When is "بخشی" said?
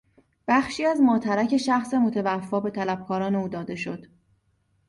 0.47-0.85